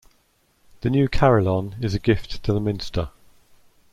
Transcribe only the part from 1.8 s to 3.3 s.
a gift to the minster.